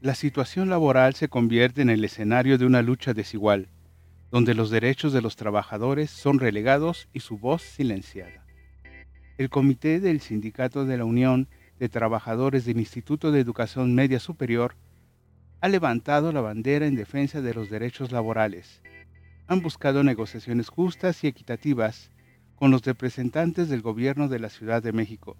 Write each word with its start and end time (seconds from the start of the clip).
La 0.00 0.14
situación 0.14 0.70
laboral 0.70 1.14
se 1.14 1.28
convierte 1.28 1.82
en 1.82 1.90
el 1.90 2.04
escenario 2.04 2.56
de 2.56 2.64
una 2.64 2.82
lucha 2.82 3.14
desigual, 3.14 3.68
donde 4.30 4.54
los 4.54 4.70
derechos 4.70 5.12
de 5.12 5.20
los 5.20 5.34
trabajadores 5.34 6.08
son 6.08 6.38
relegados 6.38 7.08
y 7.12 7.18
su 7.18 7.36
voz 7.36 7.62
silenciada. 7.62 8.46
El 9.38 9.50
comité 9.50 9.98
del 9.98 10.20
Sindicato 10.20 10.84
de 10.84 10.98
la 10.98 11.04
Unión 11.04 11.48
de 11.80 11.88
Trabajadores 11.88 12.64
del 12.64 12.78
Instituto 12.78 13.32
de 13.32 13.40
Educación 13.40 13.92
Media 13.96 14.20
Superior 14.20 14.76
ha 15.60 15.68
levantado 15.68 16.30
la 16.30 16.42
bandera 16.42 16.86
en 16.86 16.94
defensa 16.94 17.40
de 17.40 17.54
los 17.54 17.68
derechos 17.68 18.12
laborales. 18.12 18.80
Han 19.48 19.62
buscado 19.62 20.04
negociaciones 20.04 20.68
justas 20.68 21.24
y 21.24 21.26
equitativas 21.26 22.12
con 22.54 22.70
los 22.70 22.82
representantes 22.82 23.68
del 23.68 23.82
gobierno 23.82 24.28
de 24.28 24.38
la 24.38 24.48
Ciudad 24.48 24.80
de 24.80 24.92
México. 24.92 25.36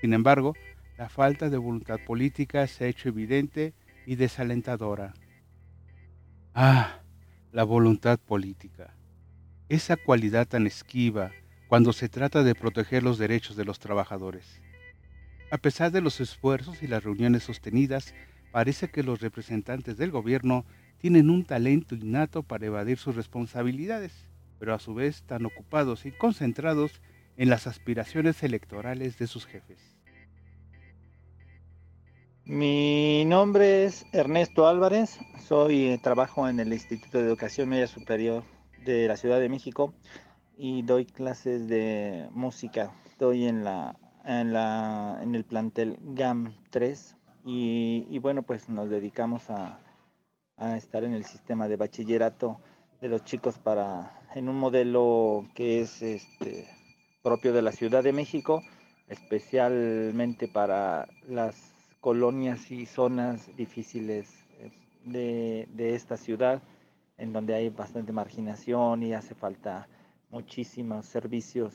Sin 0.00 0.14
embargo, 0.14 0.54
la 0.96 1.08
falta 1.08 1.50
de 1.50 1.58
voluntad 1.58 2.00
política 2.06 2.66
se 2.66 2.84
ha 2.84 2.88
hecho 2.88 3.08
evidente 3.08 3.74
y 4.06 4.16
desalentadora. 4.16 5.14
Ah, 6.54 7.00
la 7.52 7.64
voluntad 7.64 8.18
política. 8.18 8.94
Esa 9.68 9.96
cualidad 9.96 10.48
tan 10.48 10.66
esquiva 10.66 11.32
cuando 11.68 11.92
se 11.92 12.08
trata 12.08 12.42
de 12.42 12.54
proteger 12.54 13.02
los 13.02 13.18
derechos 13.18 13.56
de 13.56 13.64
los 13.64 13.78
trabajadores. 13.78 14.62
A 15.50 15.58
pesar 15.58 15.92
de 15.92 16.00
los 16.00 16.20
esfuerzos 16.20 16.82
y 16.82 16.86
las 16.86 17.04
reuniones 17.04 17.42
sostenidas, 17.42 18.14
parece 18.52 18.88
que 18.88 19.02
los 19.02 19.20
representantes 19.20 19.96
del 19.96 20.10
gobierno 20.10 20.64
tienen 20.98 21.28
un 21.28 21.44
talento 21.44 21.94
innato 21.94 22.42
para 22.42 22.66
evadir 22.66 22.96
sus 22.96 23.16
responsabilidades, 23.16 24.12
pero 24.58 24.74
a 24.74 24.78
su 24.78 24.94
vez 24.94 25.16
están 25.16 25.44
ocupados 25.44 26.06
y 26.06 26.12
concentrados 26.12 27.02
en 27.36 27.50
las 27.50 27.66
aspiraciones 27.66 28.42
electorales 28.42 29.18
de 29.18 29.26
sus 29.26 29.44
jefes. 29.44 29.96
Mi 32.48 33.24
nombre 33.24 33.86
es 33.86 34.06
Ernesto 34.12 34.68
Álvarez, 34.68 35.18
soy 35.48 35.86
eh, 35.88 35.98
trabajo 35.98 36.48
en 36.48 36.60
el 36.60 36.72
Instituto 36.72 37.18
de 37.18 37.24
Educación 37.24 37.68
Media 37.68 37.88
Superior 37.88 38.44
de 38.84 39.08
la 39.08 39.16
Ciudad 39.16 39.40
de 39.40 39.48
México 39.48 39.92
y 40.56 40.82
doy 40.82 41.06
clases 41.06 41.66
de 41.66 42.28
música. 42.30 42.92
Estoy 43.04 43.46
en 43.46 43.64
la 43.64 43.96
en, 44.24 44.52
la, 44.52 45.18
en 45.22 45.34
el 45.34 45.42
plantel 45.42 45.98
GAM 46.00 46.54
3 46.70 47.16
y, 47.44 48.16
bueno 48.20 48.44
pues 48.44 48.68
nos 48.68 48.90
dedicamos 48.90 49.50
a, 49.50 49.80
a, 50.56 50.76
estar 50.76 51.02
en 51.02 51.14
el 51.14 51.24
sistema 51.24 51.66
de 51.66 51.76
bachillerato 51.76 52.60
de 53.00 53.08
los 53.08 53.24
chicos 53.24 53.58
para 53.58 54.20
en 54.36 54.48
un 54.48 54.56
modelo 54.56 55.48
que 55.56 55.80
es 55.80 56.00
este 56.00 56.68
propio 57.24 57.52
de 57.52 57.62
la 57.62 57.72
Ciudad 57.72 58.04
de 58.04 58.12
México 58.12 58.62
especialmente 59.08 60.46
para 60.46 61.08
las 61.26 61.75
colonias 62.06 62.70
y 62.70 62.86
zonas 62.86 63.50
difíciles 63.56 64.32
eh, 64.60 64.70
de, 65.04 65.68
de, 65.74 65.96
esta 65.96 66.16
ciudad, 66.16 66.62
en 67.18 67.32
donde 67.32 67.52
hay 67.52 67.68
bastante 67.68 68.12
marginación 68.12 69.02
y 69.02 69.12
hace 69.12 69.34
falta 69.34 69.88
muchísimos 70.30 71.06
servicios. 71.06 71.74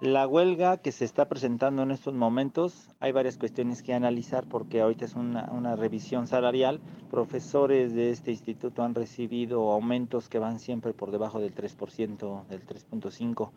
La 0.00 0.28
huelga 0.28 0.76
que 0.76 0.92
se 0.92 1.04
está 1.04 1.28
presentando 1.28 1.82
en 1.82 1.90
estos 1.90 2.14
momentos, 2.14 2.88
hay 3.00 3.10
varias 3.10 3.36
cuestiones 3.36 3.82
que 3.82 3.94
analizar 3.94 4.46
porque 4.48 4.80
ahorita 4.80 5.06
es 5.06 5.16
una, 5.16 5.50
una 5.50 5.74
revisión 5.74 6.28
salarial. 6.28 6.80
Profesores 7.10 7.92
de 7.94 8.10
este 8.10 8.30
instituto 8.30 8.84
han 8.84 8.94
recibido 8.94 9.72
aumentos 9.72 10.28
que 10.28 10.38
van 10.38 10.60
siempre 10.60 10.92
por 10.92 11.10
debajo 11.10 11.40
del 11.40 11.52
3%, 11.52 12.46
del 12.46 12.64
3.5% 12.64 13.50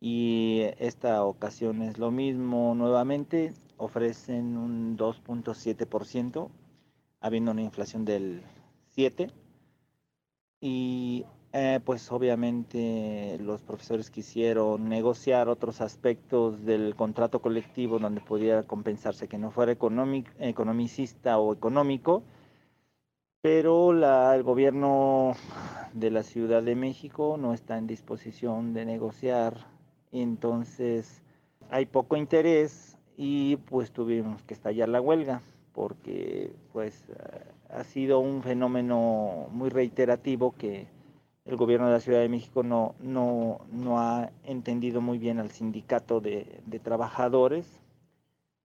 y 0.00 0.62
esta 0.78 1.24
ocasión 1.24 1.82
es 1.82 1.98
lo 1.98 2.10
mismo 2.10 2.74
nuevamente, 2.74 3.54
ofrecen 3.76 4.56
un 4.56 4.96
2.7%, 4.96 6.50
habiendo 7.20 7.50
una 7.50 7.62
inflación 7.62 8.04
del 8.04 8.42
7%, 8.96 9.32
y 10.60 11.24
eh, 11.52 11.80
pues 11.84 12.10
obviamente 12.12 13.38
los 13.40 13.62
profesores 13.62 14.10
quisieron 14.10 14.88
negociar 14.88 15.48
otros 15.48 15.80
aspectos 15.80 16.64
del 16.64 16.94
contrato 16.94 17.40
colectivo 17.40 17.98
donde 17.98 18.20
pudiera 18.20 18.62
compensarse 18.62 19.28
que 19.28 19.38
no 19.38 19.50
fuera 19.50 19.72
economicista 19.72 21.38
o 21.38 21.52
económico, 21.52 22.22
pero 23.40 23.92
la, 23.92 24.34
el 24.34 24.42
gobierno 24.42 25.34
de 25.92 26.10
la 26.10 26.22
Ciudad 26.22 26.62
de 26.62 26.74
México 26.74 27.36
no 27.38 27.54
está 27.54 27.78
en 27.78 27.86
disposición 27.86 28.74
de 28.74 28.84
negociar. 28.84 29.66
Entonces 30.12 31.22
hay 31.70 31.86
poco 31.86 32.16
interés 32.16 32.95
y 33.16 33.56
pues 33.56 33.90
tuvimos 33.90 34.42
que 34.42 34.54
estallar 34.54 34.88
la 34.88 35.00
huelga 35.00 35.42
porque 35.72 36.52
pues 36.72 37.04
ha 37.70 37.84
sido 37.84 38.20
un 38.20 38.42
fenómeno 38.42 39.48
muy 39.50 39.68
reiterativo 39.68 40.54
que 40.56 40.86
el 41.44 41.56
gobierno 41.56 41.86
de 41.86 41.92
la 41.92 42.00
Ciudad 42.00 42.20
de 42.20 42.28
México 42.28 42.62
no, 42.62 42.94
no, 43.00 43.60
no 43.70 44.00
ha 44.00 44.30
entendido 44.44 45.00
muy 45.00 45.18
bien 45.18 45.38
al 45.38 45.50
sindicato 45.50 46.20
de, 46.20 46.60
de 46.66 46.78
trabajadores 46.78 47.80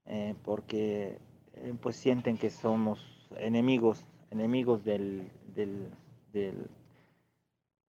eh, 0.05 0.35
porque 0.43 1.19
eh, 1.53 1.73
pues 1.81 1.95
sienten 1.95 2.37
que 2.37 2.49
somos 2.49 2.99
enemigos, 3.37 4.03
enemigos 4.31 4.83
del, 4.83 5.29
del, 5.53 5.89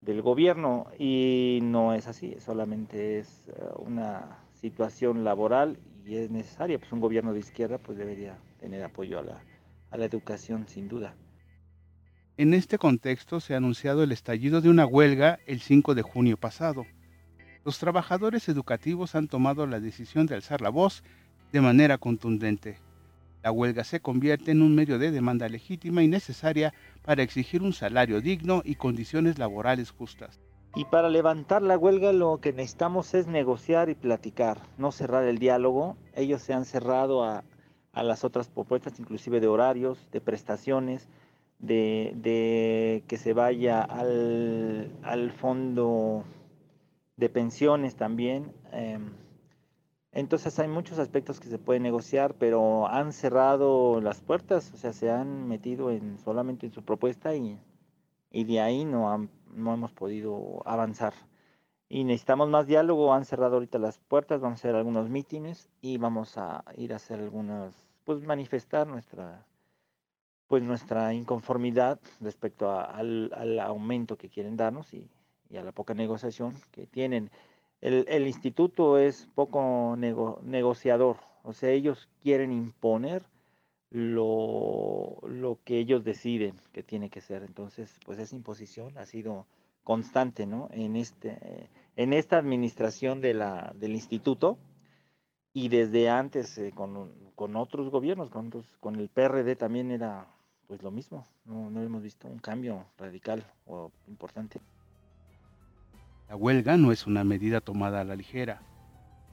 del 0.00 0.22
gobierno 0.22 0.86
y 0.98 1.60
no 1.62 1.94
es 1.94 2.06
así, 2.06 2.36
solamente 2.38 3.18
es 3.18 3.48
eh, 3.48 3.52
una 3.78 4.38
situación 4.62 5.24
laboral 5.24 5.76
y 6.06 6.16
es 6.16 6.30
necesaria, 6.30 6.78
pues 6.78 6.92
un 6.92 7.00
gobierno 7.00 7.34
de 7.34 7.40
izquierda 7.40 7.78
pues 7.78 7.98
debería 7.98 8.38
tener 8.60 8.82
apoyo 8.84 9.18
a 9.18 9.22
la, 9.22 9.44
a 9.90 9.96
la 9.98 10.04
educación 10.04 10.66
sin 10.68 10.88
duda. 10.88 11.14
En 12.36 12.54
este 12.54 12.78
contexto 12.78 13.40
se 13.40 13.54
ha 13.54 13.58
anunciado 13.58 14.04
el 14.04 14.12
estallido 14.12 14.60
de 14.60 14.70
una 14.70 14.86
huelga 14.86 15.40
el 15.46 15.60
5 15.60 15.94
de 15.94 16.02
junio 16.02 16.36
pasado. 16.36 16.86
Los 17.64 17.78
trabajadores 17.78 18.48
educativos 18.48 19.14
han 19.14 19.28
tomado 19.28 19.66
la 19.66 19.80
decisión 19.80 20.26
de 20.26 20.36
alzar 20.36 20.60
la 20.60 20.70
voz 20.70 21.02
de 21.52 21.60
manera 21.60 21.98
contundente. 21.98 22.78
La 23.42 23.50
huelga 23.50 23.82
se 23.82 24.00
convierte 24.00 24.52
en 24.52 24.62
un 24.62 24.74
medio 24.74 24.98
de 24.98 25.10
demanda 25.10 25.48
legítima 25.48 26.04
y 26.04 26.08
necesaria 26.08 26.72
para 27.02 27.22
exigir 27.24 27.62
un 27.62 27.72
salario 27.72 28.20
digno 28.20 28.62
y 28.64 28.76
condiciones 28.76 29.38
laborales 29.38 29.90
justas. 29.90 30.40
Y 30.74 30.86
para 30.86 31.10
levantar 31.10 31.60
la 31.60 31.76
huelga 31.76 32.12
lo 32.12 32.40
que 32.40 32.52
necesitamos 32.52 33.12
es 33.12 33.26
negociar 33.26 33.90
y 33.90 33.94
platicar, 33.94 34.62
no 34.78 34.90
cerrar 34.90 35.24
el 35.24 35.38
diálogo. 35.38 35.96
Ellos 36.14 36.40
se 36.40 36.54
han 36.54 36.64
cerrado 36.64 37.24
a, 37.24 37.44
las 37.92 38.24
otras 38.24 38.48
propuestas, 38.48 38.98
inclusive 38.98 39.40
de 39.40 39.48
horarios, 39.48 40.08
de 40.12 40.22
prestaciones, 40.22 41.08
de, 41.58 43.04
que 43.06 43.18
se 43.18 43.34
vaya 43.34 43.82
al, 43.82 45.32
fondo 45.36 46.24
de 47.18 47.28
pensiones 47.28 47.94
también. 47.94 48.50
Em, 48.72 49.12
entonces 50.12 50.58
hay 50.58 50.68
muchos 50.68 50.98
aspectos 50.98 51.38
que 51.38 51.48
se 51.48 51.58
pueden 51.58 51.82
negociar, 51.82 52.34
pero 52.38 52.86
han 52.88 53.12
cerrado 53.12 54.00
las 54.00 54.22
puertas, 54.22 54.72
o 54.72 54.78
sea, 54.78 54.94
se 54.94 55.10
han 55.10 55.46
metido 55.48 55.90
en 55.90 56.18
solamente 56.18 56.64
en 56.66 56.72
su 56.72 56.82
propuesta 56.82 57.34
y, 57.34 57.58
y 58.30 58.44
de 58.44 58.60
ahí 58.60 58.86
no, 58.86 59.28
no 59.52 59.74
hemos 59.74 59.92
podido 59.92 60.62
avanzar. 60.66 61.14
Y 61.88 62.04
necesitamos 62.04 62.48
más 62.48 62.66
diálogo, 62.66 63.12
han 63.12 63.24
cerrado 63.24 63.54
ahorita 63.54 63.78
las 63.78 63.98
puertas, 63.98 64.40
vamos 64.40 64.58
a 64.58 64.60
hacer 64.60 64.74
algunos 64.74 65.08
mítines 65.10 65.68
y 65.80 65.98
vamos 65.98 66.38
a 66.38 66.64
ir 66.76 66.92
a 66.92 66.96
hacer 66.96 67.20
algunas, 67.20 67.74
pues 68.04 68.22
manifestar 68.22 68.86
nuestra, 68.86 69.46
pues 70.48 70.62
nuestra 70.62 71.12
inconformidad 71.12 72.00
respecto 72.20 72.70
al, 72.70 73.30
al, 73.34 73.60
aumento 73.60 74.16
que 74.16 74.30
quieren 74.30 74.56
darnos 74.56 74.94
y, 74.94 75.10
y 75.50 75.58
a 75.58 75.64
la 75.64 75.72
poca 75.72 75.92
negociación 75.92 76.54
que 76.70 76.86
tienen 76.86 77.30
el, 77.82 78.26
instituto 78.28 78.96
es 78.96 79.28
poco 79.34 79.96
negociador, 79.96 81.16
o 81.42 81.52
sea, 81.52 81.70
ellos 81.70 82.08
quieren 82.20 82.52
imponer 82.52 83.24
lo, 83.92 85.18
lo, 85.28 85.58
que 85.64 85.78
ellos 85.78 86.02
deciden 86.02 86.54
que 86.72 86.82
tiene 86.82 87.10
que 87.10 87.20
ser. 87.20 87.42
Entonces, 87.42 87.94
pues 88.06 88.18
esa 88.18 88.34
imposición 88.34 88.96
ha 88.96 89.04
sido 89.04 89.46
constante, 89.84 90.46
¿no? 90.46 90.68
En, 90.72 90.96
este, 90.96 91.68
en 91.96 92.14
esta 92.14 92.38
administración 92.38 93.20
de 93.20 93.34
la, 93.34 93.72
del 93.76 93.92
instituto 93.92 94.56
y 95.52 95.68
desde 95.68 96.08
antes 96.08 96.56
eh, 96.56 96.72
con, 96.74 97.12
con, 97.34 97.54
otros 97.56 97.90
gobiernos, 97.90 98.30
con, 98.30 98.50
con 98.80 98.96
el 98.96 99.10
PRD 99.10 99.56
también 99.56 99.90
era 99.90 100.26
pues 100.66 100.82
lo 100.82 100.90
mismo, 100.90 101.26
no, 101.44 101.68
no 101.68 101.82
hemos 101.82 102.02
visto 102.02 102.28
un 102.28 102.38
cambio 102.38 102.86
radical 102.96 103.44
o 103.66 103.92
importante. 104.08 104.58
La 106.30 106.36
huelga 106.36 106.78
no 106.78 106.92
es 106.92 107.06
una 107.06 107.24
medida 107.24 107.60
tomada 107.60 108.00
a 108.00 108.04
la 108.04 108.16
ligera, 108.16 108.62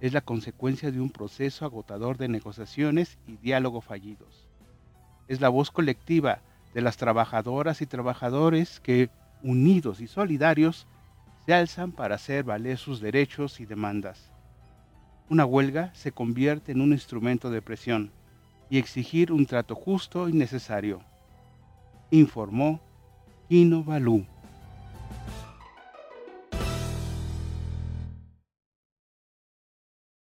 es 0.01 0.11
la 0.11 0.19
consecuencia 0.19 0.91
de 0.91 0.99
un 0.99 1.11
proceso 1.11 1.63
agotador 1.63 2.17
de 2.17 2.27
negociaciones 2.27 3.17
y 3.25 3.37
diálogo 3.37 3.79
fallidos. 3.79 4.48
Es 5.29 5.39
la 5.39 5.47
voz 5.47 5.71
colectiva 5.71 6.41
de 6.73 6.81
las 6.81 6.97
trabajadoras 6.97 7.81
y 7.81 7.85
trabajadores 7.85 8.79
que, 8.79 9.09
unidos 9.43 10.01
y 10.01 10.07
solidarios, 10.07 10.87
se 11.45 11.53
alzan 11.53 11.91
para 11.91 12.15
hacer 12.15 12.43
valer 12.43 12.77
sus 12.77 12.99
derechos 12.99 13.59
y 13.59 13.65
demandas. 13.65 14.31
Una 15.29 15.45
huelga 15.45 15.93
se 15.93 16.11
convierte 16.11 16.71
en 16.71 16.81
un 16.81 16.91
instrumento 16.91 17.51
de 17.51 17.61
presión 17.61 18.11
y 18.71 18.79
exigir 18.79 19.31
un 19.31 19.45
trato 19.45 19.75
justo 19.75 20.27
y 20.27 20.33
necesario. 20.33 21.01
informó 22.11 22.81
Kino 23.47 23.83
Balú. 23.83 24.25